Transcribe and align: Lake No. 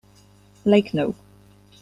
Lake 0.65 0.95
No. 0.95 1.13